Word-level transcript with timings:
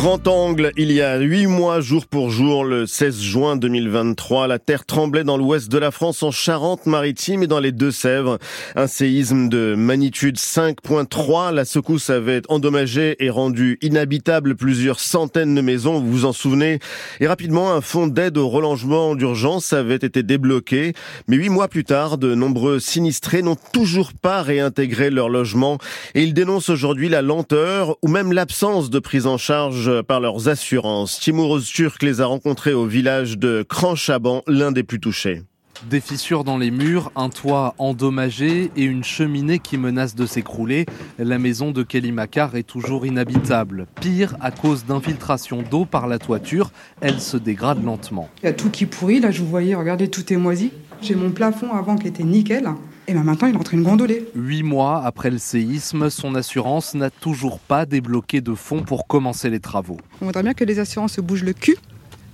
Grand 0.00 0.26
angle, 0.28 0.72
il 0.78 0.92
y 0.92 1.02
a 1.02 1.18
huit 1.18 1.46
mois, 1.46 1.82
jour 1.82 2.06
pour 2.06 2.30
jour, 2.30 2.64
le 2.64 2.86
16 2.86 3.20
juin 3.20 3.56
2023, 3.56 4.46
la 4.46 4.58
terre 4.58 4.86
tremblait 4.86 5.24
dans 5.24 5.36
l'ouest 5.36 5.70
de 5.70 5.76
la 5.76 5.90
France, 5.90 6.22
en 6.22 6.30
Charente-Maritime 6.30 7.42
et 7.42 7.46
dans 7.46 7.60
les 7.60 7.70
Deux-Sèvres. 7.70 8.38
Un 8.76 8.86
séisme 8.86 9.50
de 9.50 9.74
magnitude 9.76 10.38
5.3. 10.38 11.52
La 11.52 11.66
secousse 11.66 12.08
avait 12.08 12.40
endommagé 12.48 13.22
et 13.22 13.28
rendu 13.28 13.76
inhabitable 13.82 14.56
plusieurs 14.56 15.00
centaines 15.00 15.54
de 15.54 15.60
maisons, 15.60 16.00
vous 16.00 16.10
vous 16.10 16.24
en 16.24 16.32
souvenez. 16.32 16.78
Et 17.20 17.26
rapidement, 17.26 17.74
un 17.74 17.82
fonds 17.82 18.06
d'aide 18.06 18.38
au 18.38 18.48
relogement 18.48 19.14
d'urgence 19.14 19.74
avait 19.74 19.96
été 19.96 20.22
débloqué. 20.22 20.94
Mais 21.28 21.36
huit 21.36 21.50
mois 21.50 21.68
plus 21.68 21.84
tard, 21.84 22.16
de 22.16 22.34
nombreux 22.34 22.80
sinistrés 22.80 23.42
n'ont 23.42 23.58
toujours 23.74 24.14
pas 24.14 24.40
réintégré 24.40 25.10
leur 25.10 25.28
logement 25.28 25.76
et 26.14 26.22
ils 26.22 26.32
dénoncent 26.32 26.70
aujourd'hui 26.70 27.10
la 27.10 27.20
lenteur 27.20 27.98
ou 28.00 28.08
même 28.08 28.32
l'absence 28.32 28.88
de 28.88 28.98
prise 28.98 29.26
en 29.26 29.36
charge 29.36 29.89
par 30.06 30.20
leurs 30.20 30.48
assurances. 30.48 31.18
Timur 31.20 31.60
Turc 31.62 32.02
les 32.02 32.20
a 32.20 32.26
rencontrés 32.26 32.72
au 32.72 32.86
village 32.86 33.38
de 33.38 33.64
Cranchaban, 33.68 34.42
l'un 34.46 34.72
des 34.72 34.82
plus 34.82 35.00
touchés. 35.00 35.42
Des 35.88 36.00
fissures 36.00 36.44
dans 36.44 36.58
les 36.58 36.70
murs, 36.70 37.10
un 37.16 37.30
toit 37.30 37.74
endommagé 37.78 38.70
et 38.76 38.82
une 38.82 39.02
cheminée 39.02 39.58
qui 39.58 39.78
menace 39.78 40.14
de 40.14 40.26
s'écrouler. 40.26 40.84
La 41.18 41.38
maison 41.38 41.70
de 41.70 41.82
Kelly 41.82 42.12
Macar 42.12 42.54
est 42.54 42.64
toujours 42.64 43.06
inhabitable. 43.06 43.86
Pire, 43.98 44.36
à 44.42 44.50
cause 44.50 44.84
d'infiltration 44.84 45.62
d'eau 45.62 45.86
par 45.86 46.06
la 46.06 46.18
toiture, 46.18 46.70
elle 47.00 47.18
se 47.18 47.38
dégrade 47.38 47.82
lentement. 47.82 48.28
Il 48.42 48.46
y 48.46 48.48
a 48.50 48.52
tout 48.52 48.68
qui 48.68 48.84
pourrit, 48.84 49.20
là 49.20 49.30
je 49.30 49.40
vous 49.40 49.48
voyais, 49.48 49.74
regardez, 49.74 50.08
tout 50.08 50.30
est 50.30 50.36
moisi. 50.36 50.70
J'ai 51.00 51.14
mon 51.14 51.30
plafond 51.30 51.72
avant 51.72 51.96
qui 51.96 52.08
était 52.08 52.24
nickel. 52.24 52.68
Et 53.10 53.12
bien 53.12 53.24
maintenant, 53.24 53.48
il 53.48 53.54
est 53.54 53.58
en 53.58 53.64
train 53.64 53.76
de 53.76 53.82
gondoler. 53.82 54.24
Huit 54.36 54.62
mois 54.62 55.02
après 55.04 55.30
le 55.30 55.38
séisme, 55.38 56.10
son 56.10 56.36
assurance 56.36 56.94
n'a 56.94 57.10
toujours 57.10 57.58
pas 57.58 57.84
débloqué 57.84 58.40
de 58.40 58.54
fonds 58.54 58.84
pour 58.84 59.08
commencer 59.08 59.50
les 59.50 59.58
travaux. 59.58 59.96
On 60.22 60.26
voudrait 60.26 60.44
bien 60.44 60.54
que 60.54 60.62
les 60.62 60.78
assurances 60.78 61.14
se 61.14 61.20
bougent 61.20 61.42
le 61.42 61.52
cul 61.52 61.76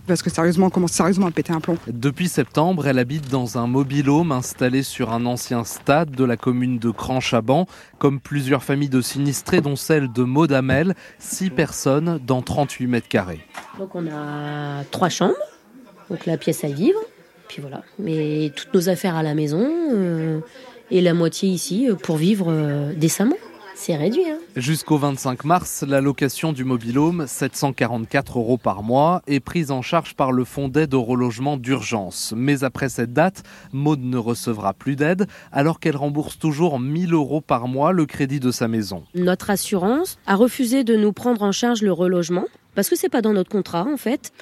parce 0.06 0.22
que 0.22 0.28
sérieusement, 0.28 0.66
on 0.66 0.70
commence 0.70 0.92
sérieusement 0.92 1.28
à 1.28 1.30
péter 1.30 1.54
un 1.54 1.60
plomb. 1.60 1.78
Depuis 1.86 2.28
septembre, 2.28 2.86
elle 2.86 2.98
habite 2.98 3.30
dans 3.30 3.56
un 3.56 3.66
mobil-home 3.66 4.32
installé 4.32 4.82
sur 4.82 5.14
un 5.14 5.24
ancien 5.24 5.64
stade 5.64 6.10
de 6.10 6.24
la 6.24 6.36
commune 6.36 6.78
de 6.78 6.90
Cranchaban, 6.90 7.66
comme 7.98 8.20
plusieurs 8.20 8.62
familles 8.62 8.90
de 8.90 9.00
sinistrés, 9.00 9.62
dont 9.62 9.76
celle 9.76 10.12
de 10.12 10.24
Maudamel, 10.24 10.94
six 11.18 11.48
personnes 11.48 12.20
dans 12.26 12.42
38 12.42 12.86
mètres 12.86 13.08
carrés. 13.08 13.40
Donc 13.78 13.94
on 13.94 14.06
a 14.08 14.84
trois 14.90 15.08
chambres, 15.08 15.34
donc 16.10 16.26
la 16.26 16.36
pièce 16.36 16.64
à 16.64 16.68
vivre, 16.68 17.00
puis 17.48 17.60
voilà. 17.60 17.82
Mais 17.98 18.52
toutes 18.54 18.72
nos 18.74 18.88
affaires 18.88 19.16
à 19.16 19.22
la 19.22 19.34
maison 19.34 19.66
euh, 19.94 20.40
et 20.90 21.00
la 21.00 21.14
moitié 21.14 21.48
ici 21.48 21.88
euh, 21.88 21.94
pour 21.94 22.16
vivre 22.16 22.46
euh, 22.48 22.92
décemment. 22.94 23.36
C'est 23.78 23.94
réduit. 23.94 24.24
Hein. 24.26 24.38
Jusqu'au 24.56 24.96
25 24.96 25.44
mars, 25.44 25.84
la 25.86 26.00
location 26.00 26.54
du 26.54 26.64
mobilhome, 26.64 27.26
744 27.26 28.38
euros 28.38 28.56
par 28.56 28.82
mois, 28.82 29.20
est 29.26 29.38
prise 29.38 29.70
en 29.70 29.82
charge 29.82 30.14
par 30.14 30.32
le 30.32 30.44
fonds 30.44 30.68
d'aide 30.68 30.94
au 30.94 31.02
relogement 31.02 31.58
d'urgence. 31.58 32.32
Mais 32.34 32.64
après 32.64 32.88
cette 32.88 33.12
date, 33.12 33.42
Maud 33.74 34.00
ne 34.00 34.16
recevra 34.16 34.72
plus 34.72 34.96
d'aide 34.96 35.26
alors 35.52 35.78
qu'elle 35.78 35.96
rembourse 35.96 36.38
toujours 36.38 36.80
1000 36.80 37.12
euros 37.12 37.42
par 37.42 37.68
mois 37.68 37.92
le 37.92 38.06
crédit 38.06 38.40
de 38.40 38.50
sa 38.50 38.66
maison. 38.66 39.04
Notre 39.14 39.50
assurance 39.50 40.18
a 40.26 40.36
refusé 40.36 40.82
de 40.82 40.96
nous 40.96 41.12
prendre 41.12 41.42
en 41.42 41.52
charge 41.52 41.82
le 41.82 41.92
relogement 41.92 42.46
parce 42.74 42.88
que 42.88 42.96
c'est 42.96 43.10
pas 43.10 43.20
dans 43.20 43.34
notre 43.34 43.50
contrat 43.50 43.86
en 43.86 43.98
fait. 43.98 44.32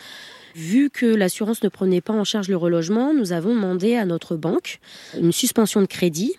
Vu 0.54 0.88
que 0.88 1.06
l'assurance 1.06 1.62
ne 1.64 1.68
prenait 1.68 2.00
pas 2.00 2.12
en 2.12 2.22
charge 2.22 2.48
le 2.48 2.56
relogement, 2.56 3.12
nous 3.12 3.32
avons 3.32 3.54
demandé 3.54 3.96
à 3.96 4.04
notre 4.04 4.36
banque 4.36 4.78
une 5.20 5.32
suspension 5.32 5.80
de 5.80 5.86
crédit. 5.86 6.32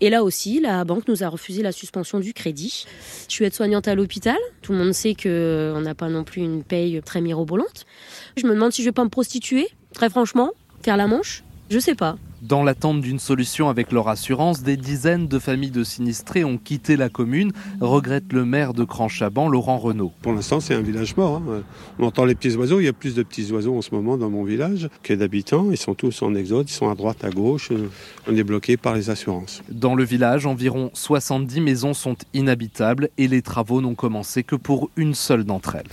Et 0.00 0.10
là 0.10 0.24
aussi, 0.24 0.60
la 0.60 0.84
banque 0.84 1.08
nous 1.08 1.22
a 1.22 1.28
refusé 1.28 1.62
la 1.62 1.72
suspension 1.72 2.20
du 2.20 2.34
crédit. 2.34 2.86
Je 3.28 3.32
suis 3.32 3.44
aide-soignante 3.44 3.88
à 3.88 3.94
l'hôpital. 3.94 4.36
Tout 4.60 4.72
le 4.72 4.78
monde 4.78 4.92
sait 4.92 5.14
qu'on 5.14 5.80
n'a 5.80 5.94
pas 5.94 6.08
non 6.08 6.24
plus 6.24 6.42
une 6.42 6.64
paye 6.64 7.00
très 7.02 7.20
mirobolante. 7.20 7.86
Je 8.36 8.46
me 8.46 8.52
demande 8.52 8.72
si 8.72 8.82
je 8.82 8.88
vais 8.88 8.92
pas 8.92 9.04
me 9.04 9.10
prostituer, 9.10 9.68
très 9.94 10.10
franchement, 10.10 10.50
faire 10.82 10.96
la 10.96 11.06
manche. 11.06 11.42
Je 11.70 11.78
sais 11.78 11.94
pas. 11.94 12.18
Dans 12.42 12.64
l'attente 12.64 13.00
d'une 13.00 13.20
solution 13.20 13.68
avec 13.68 13.92
leur 13.92 14.08
assurance, 14.08 14.64
des 14.64 14.76
dizaines 14.76 15.28
de 15.28 15.38
familles 15.38 15.70
de 15.70 15.84
sinistrés 15.84 16.42
ont 16.42 16.58
quitté 16.58 16.96
la 16.96 17.08
commune, 17.08 17.52
regrette 17.80 18.32
le 18.32 18.44
maire 18.44 18.74
de 18.74 18.82
Cranchaban, 18.82 19.48
Laurent 19.48 19.78
Renault. 19.78 20.10
Pour 20.22 20.32
l'instant, 20.32 20.58
c'est 20.58 20.74
un 20.74 20.80
village 20.80 21.16
mort. 21.16 21.36
Hein. 21.36 21.62
On 22.00 22.06
entend 22.06 22.24
les 22.24 22.34
petits 22.34 22.56
oiseaux. 22.56 22.80
Il 22.80 22.86
y 22.86 22.88
a 22.88 22.92
plus 22.92 23.14
de 23.14 23.22
petits 23.22 23.52
oiseaux 23.52 23.76
en 23.76 23.80
ce 23.80 23.94
moment 23.94 24.16
dans 24.16 24.28
mon 24.28 24.42
village 24.42 24.88
que 25.04 25.14
d'habitants. 25.14 25.68
Ils 25.70 25.76
sont 25.76 25.94
tous 25.94 26.20
en 26.22 26.34
exode, 26.34 26.68
ils 26.68 26.72
sont 26.72 26.90
à 26.90 26.96
droite, 26.96 27.22
à 27.22 27.30
gauche. 27.30 27.70
On 28.26 28.34
est 28.34 28.42
bloqué 28.42 28.76
par 28.76 28.96
les 28.96 29.08
assurances. 29.08 29.62
Dans 29.70 29.94
le 29.94 30.02
village, 30.02 30.44
environ 30.44 30.90
70 30.94 31.60
maisons 31.60 31.94
sont 31.94 32.16
inhabitables 32.34 33.10
et 33.18 33.28
les 33.28 33.42
travaux 33.42 33.80
n'ont 33.80 33.94
commencé 33.94 34.42
que 34.42 34.56
pour 34.56 34.90
une 34.96 35.14
seule 35.14 35.44
d'entre 35.44 35.76
elles. 35.76 35.86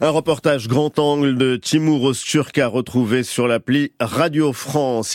Un 0.00 0.10
reportage 0.10 0.66
grand 0.66 0.98
angle 0.98 1.36
de 1.36 1.54
Timur 1.54 2.02
Osturk 2.02 2.58
à 2.58 2.66
retrouver 2.66 3.22
sur 3.22 3.46
l'appli 3.46 3.92
Radio 4.00 4.52
France. 4.52 5.14